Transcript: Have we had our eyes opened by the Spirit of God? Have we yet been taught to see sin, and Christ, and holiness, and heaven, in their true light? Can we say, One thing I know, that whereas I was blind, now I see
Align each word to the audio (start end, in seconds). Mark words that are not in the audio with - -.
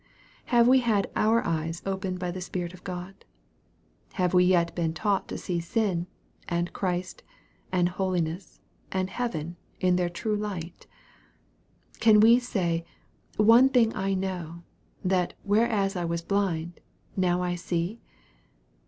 Have 0.45 0.67
we 0.67 0.79
had 0.79 1.11
our 1.15 1.45
eyes 1.45 1.83
opened 1.85 2.17
by 2.17 2.31
the 2.31 2.41
Spirit 2.41 2.73
of 2.73 2.83
God? 2.83 3.23
Have 4.13 4.33
we 4.33 4.45
yet 4.45 4.73
been 4.73 4.95
taught 4.95 5.27
to 5.27 5.37
see 5.37 5.59
sin, 5.59 6.07
and 6.49 6.73
Christ, 6.73 7.21
and 7.71 7.87
holiness, 7.87 8.59
and 8.91 9.11
heaven, 9.11 9.57
in 9.79 9.97
their 9.97 10.09
true 10.09 10.35
light? 10.35 10.87
Can 11.99 12.19
we 12.19 12.39
say, 12.39 12.83
One 13.37 13.69
thing 13.69 13.95
I 13.95 14.15
know, 14.15 14.63
that 15.05 15.35
whereas 15.43 15.95
I 15.95 16.05
was 16.05 16.23
blind, 16.23 16.79
now 17.15 17.43
I 17.43 17.53
see 17.53 18.01